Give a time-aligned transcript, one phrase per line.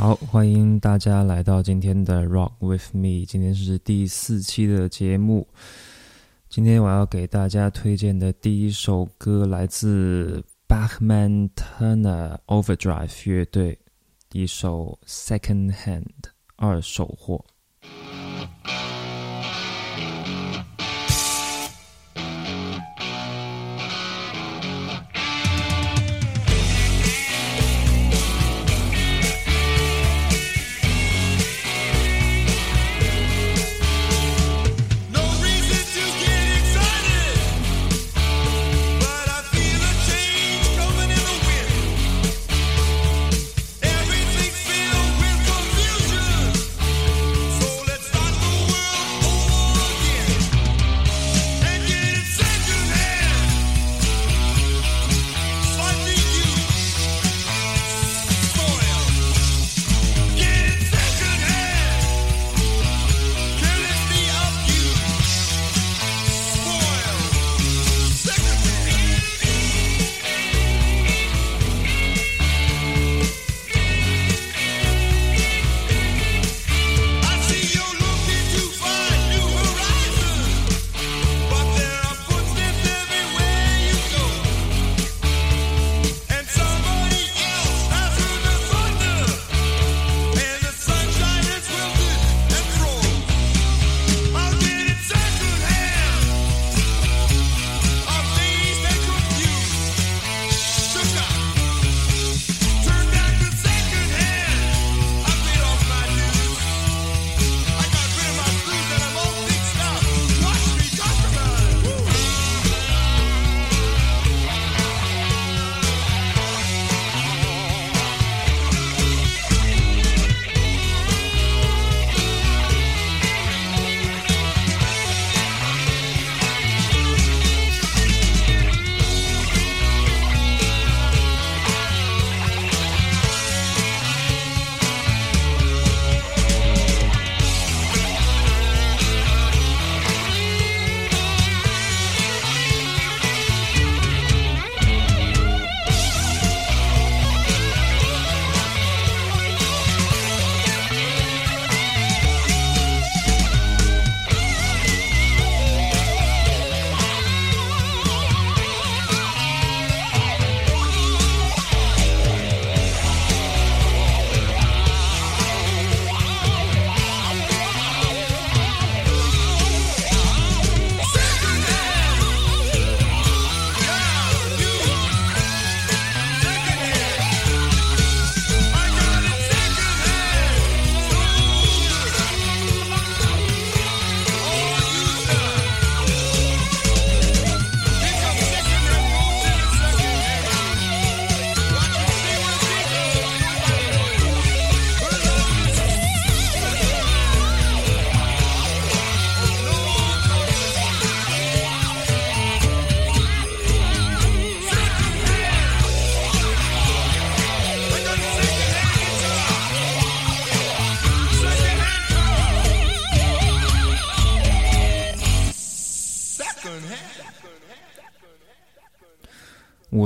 [0.00, 3.26] 好，欢迎大家来到今天的 Rock with Me。
[3.26, 5.46] 今天是第四期的节目。
[6.48, 13.78] 今天我要给大家推荐的第一首歌来自 Bachman Turner Overdrive 乐队，
[14.32, 16.06] 一首 Second Hand
[16.56, 17.44] 二手货。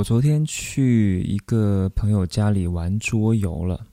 [0.05, 3.87] 昨天去一个朋友家里玩桌游了，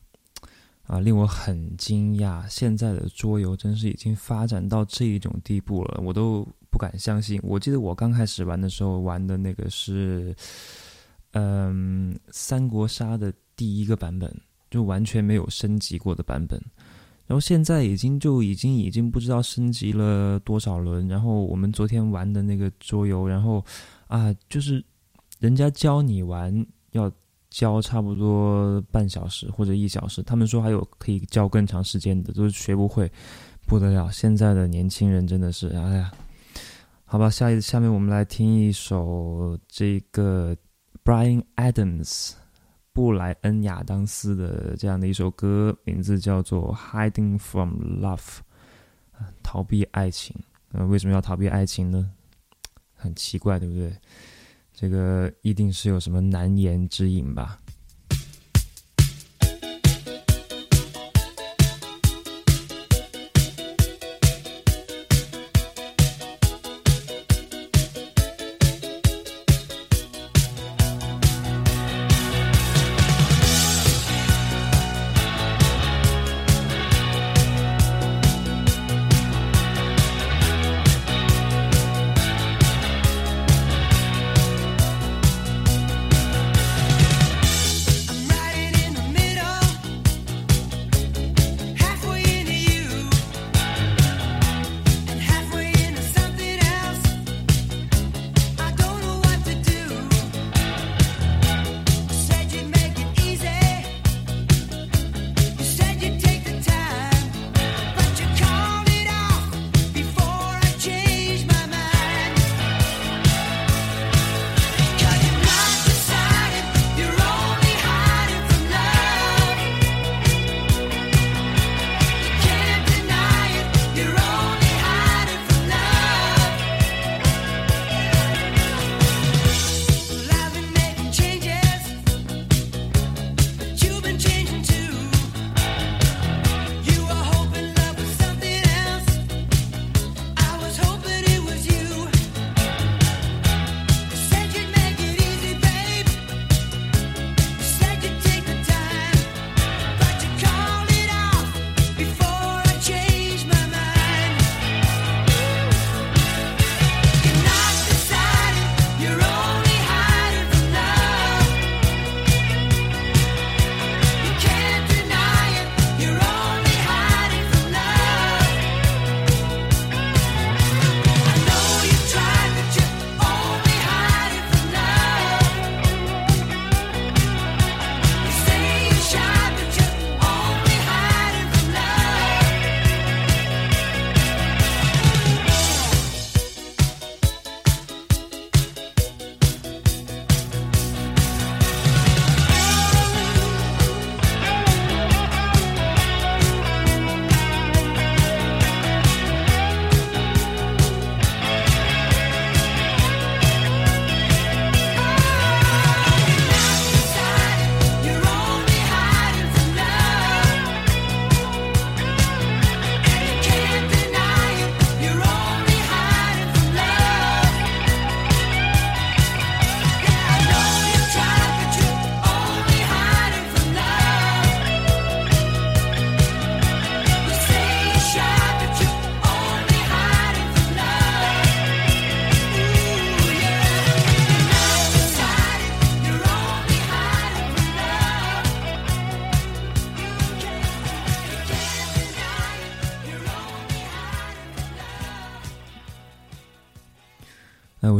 [0.82, 2.46] 啊，令我很惊讶。
[2.50, 7.40] 现在的桌游真是已经发展到这一种地步了，我都不敢相信。
[7.42, 10.36] 我记得我刚开始玩的时候玩的那个是，
[11.30, 14.30] 嗯，三国杀的第一个版本，
[14.70, 16.60] 就完全没有升级过的版本。
[17.26, 21.08] 然后现在已经就已经已经不知道升级了多少轮。
[21.08, 23.64] 然后我们昨天玩的那个桌游，然后
[24.08, 24.84] 啊，就是。
[25.42, 27.10] 人家教你玩要
[27.50, 33.10] 教差不多半小时或者一小时，他们说还有可以教更长时间的，都是学不会，
[33.66, 34.08] 不得了。
[34.08, 36.12] 现在的年轻人真的是，哎呀，
[37.04, 40.56] 好吧，下一下面我们来听一首这个
[41.04, 42.34] Brian Adams
[42.92, 48.38] 布莱恩亚当斯的这样的一首歌，名字叫做 Hiding from Love，
[49.42, 50.36] 逃避爱情。
[50.70, 52.12] 呃，为什么要逃避爱情呢？
[52.94, 53.92] 很奇怪，对不对？
[54.82, 57.61] 这个一定是有什么难言之隐吧。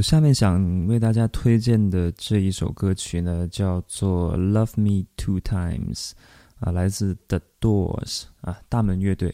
[0.03, 6.11] 下面想为大家推荐的这一首歌曲呢，叫做《Love Me Two Times》，
[6.59, 9.33] 啊，来自 The Doors，啊，大门乐队。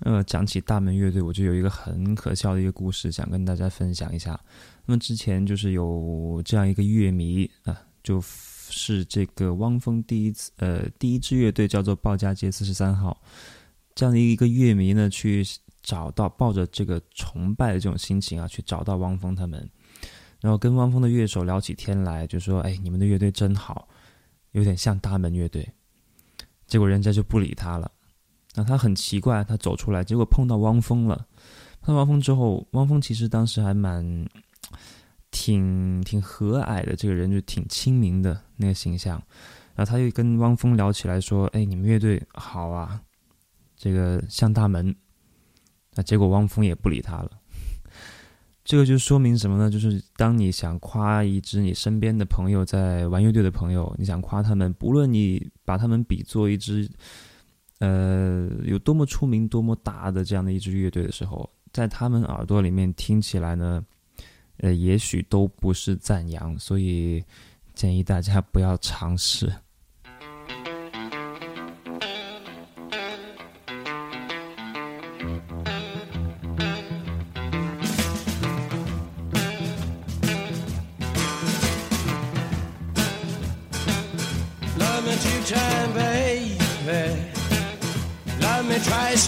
[0.00, 4.38] 呃，讲起大门乐队，我就有一个很可笑的一个故事，想跟大家分享一下。
[4.86, 13.20] 那么之前就是有这样一个乐迷啊，就是这个汪峰第一次呃第一支乐队叫做鲍家街四十三号，
[13.94, 15.44] 这样的一个乐迷呢去。
[15.84, 19.68] 找到抱着这个崇拜的这种心情啊，去找到汪峰他们，
[20.40, 23.86] 然后跟汪峰的乐手聊起天来，就说：“哎，你们的乐队真好，
[24.52, 25.68] 有点像大门乐队。”
[26.66, 27.90] 结果人家就不理他了。
[28.54, 31.26] 那他很奇怪，他走出来，结果碰到汪峰了。
[31.82, 34.26] 碰到汪峰之后，汪峰其实当时还蛮
[35.30, 39.22] 挺挺和蔼的，这个人就挺亲民的那个形象。
[39.74, 43.02] 然后他又跟汪峰聊起来，说：“哎，你们乐队好啊，
[43.76, 44.96] 这个像大门。”
[45.94, 47.30] 那结果汪峰也不理他了，
[48.64, 49.70] 这个就说明什么呢？
[49.70, 56.90] 就是当你想夸一支你身边的朋友在玩乐队的朋友，你想夸他们，不论你把他们比作一支，
[57.78, 63.84] 呃，有多么出名、多么大的这样的一支乐队的时候，在他们耳朵里面听起来呢，
[64.58, 67.22] 呃，也许都不是赞扬，所以
[67.74, 69.52] 建议大家不要尝试。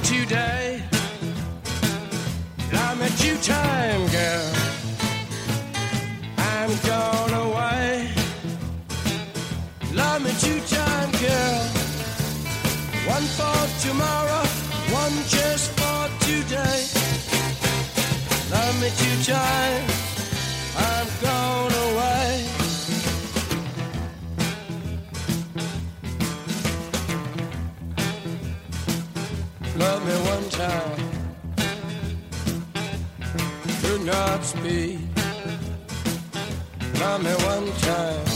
[0.01, 0.83] today
[2.73, 4.53] I met you, time girl.
[6.39, 8.09] I'm gone away.
[9.93, 11.63] Love me, two time girl.
[13.07, 14.45] One for tomorrow,
[14.93, 16.87] one just for today.
[18.51, 19.96] Love me, two time.
[34.07, 35.01] not speak.
[37.01, 38.27] Love me one time.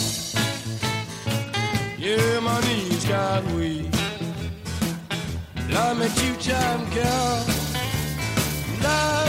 [1.96, 3.86] Yeah, my knees got weak.
[5.70, 7.46] Love me two time, girl.
[8.82, 9.19] Love.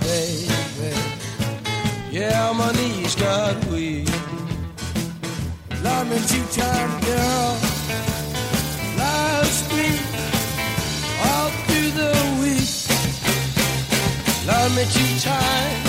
[0.00, 0.52] Baby.
[2.10, 4.08] Yeah, my knees got weak.
[5.82, 7.56] Love me two times, girl.
[8.98, 10.02] Last week,
[11.26, 12.70] all through the week.
[14.46, 15.81] Love me two times.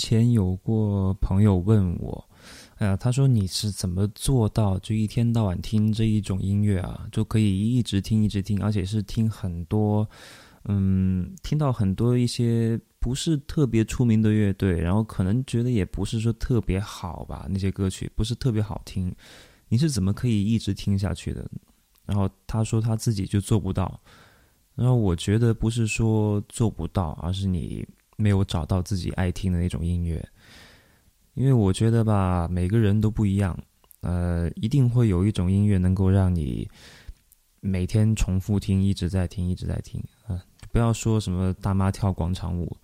[0.00, 2.28] 前有过朋友问我，
[2.78, 10.08] 哎呀，他说你是怎么做到就一天到晚听这一种音乐啊，就可以一直听一直听，而且是听很多
[10.64, 19.14] 嗯，听到很多一些不是特别出名的乐队，然后可能觉得也不是说特别好吧，那些歌曲不是特别好听，
[19.68, 21.46] 你是怎么可以一直听下去的？
[22.06, 24.00] 然后他说他自己就做不到，
[24.74, 27.86] 然后我觉得不是说做不到，而是你
[28.20, 30.22] 没有找到自己爱听的那种音乐，
[31.34, 33.58] 因为我觉得吧，每个人都不一样，
[34.02, 36.68] 呃，一定会有一种音乐能够让你
[37.60, 40.44] 每天重复听，一直在听，一直在听啊。
[40.70, 42.76] 不要说什么大妈跳广场舞，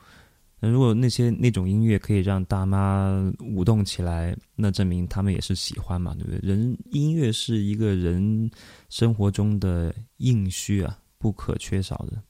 [0.59, 6.41] 那如果那些那种音乐可以让大妈舞动起来，那证明他们也是喜欢嘛，对不对？
[6.43, 8.51] 人音乐是一个人
[8.89, 12.23] 生活中的硬需啊，不可缺少的。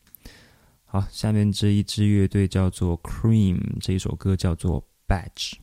[0.89, 5.55] 好，下面这一支乐队叫做 Cream，这一首歌叫做 Badge。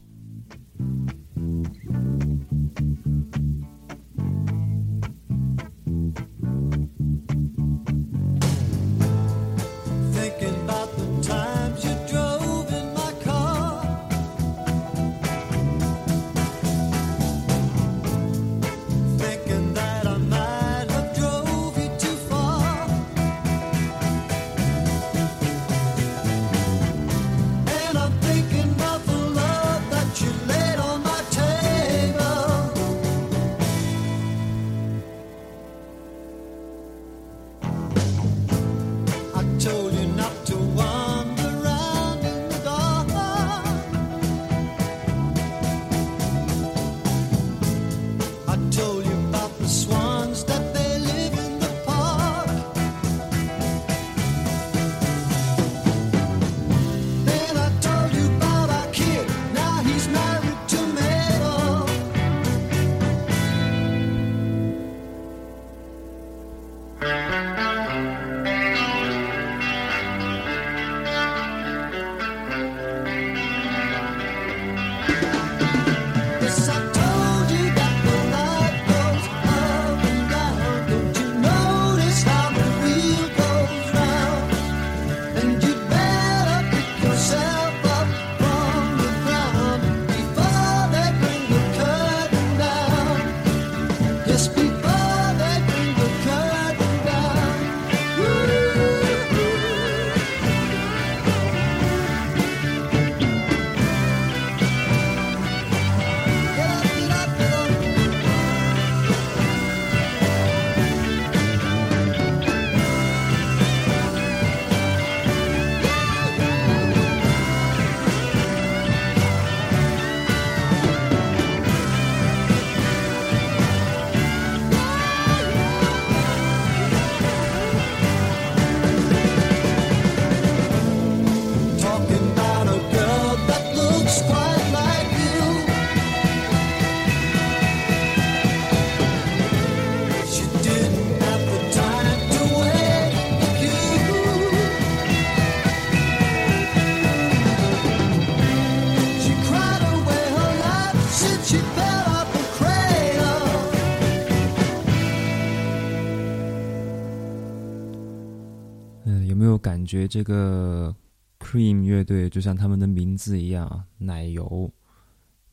[160.14, 160.96] 这个
[161.40, 164.72] Cream 乐队就像他们的名字一样，奶油，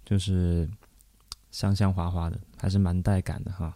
[0.04, 0.68] 就是
[1.50, 3.74] 香香滑滑的，还是蛮带感的哈。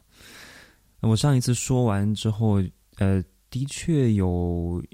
[1.00, 2.62] 我上一次说完之后，
[2.96, 4.84] 呃，的确有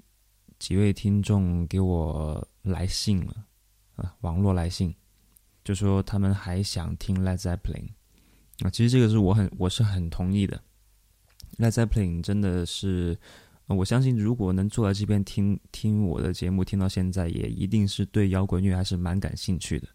[0.61, 3.45] 几位听众给我来信了
[3.97, 4.95] 啊，网络来信，
[5.65, 7.89] 就说他们还想听 Led Zeppelin
[8.61, 10.63] 啊，其实这个是我很我是很同意的
[11.59, 13.19] ，Led Zeppelin 真的是。
[13.77, 19.89] 我相信，如果能坐在这边听听我的节目，听到现在，也一定是对摇滚乐还是蛮感兴趣的。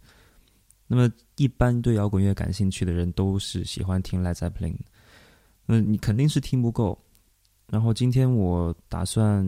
[0.87, 4.75] 那么，一般对摇滚乐感兴趣的人，都是喜欢听 Led Zeppelin。
[5.65, 6.97] 那你肯定是听不够。
[7.67, 9.43] 然后，今天我打算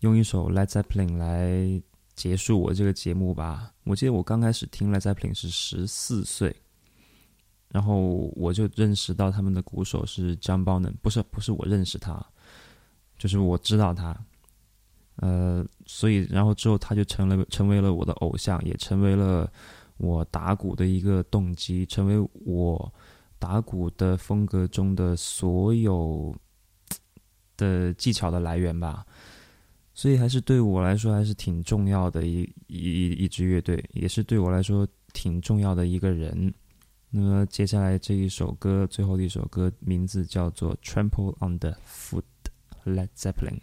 [0.00, 1.82] 用一首 Led Zeppelin 来
[2.14, 3.72] 结束我这个节目吧。
[3.84, 6.54] 我记得我刚开始听 Led Zeppelin 是十四岁，
[7.70, 12.24] 然后我就认识到他们的鼓手是 John Bonham，不是不是我认识他，
[13.18, 14.16] 就是我知道他，
[15.16, 19.50] 呃，所以然后之后他就成了成为了我的偶像，也成为了
[19.96, 22.92] 我打鼓的一个动机，成为我
[23.38, 26.34] 打鼓的风格中的所有
[27.56, 29.06] 的技巧的来源吧。
[29.96, 36.52] 所以还是对我来说还是挺重要的一一一支乐队，也是对我来说挺重要的一个人。
[37.10, 42.22] 那么接下来这一首歌，最后的一首歌，名字叫做《Trample on the Foot》
[42.86, 43.60] Led Zeppelin.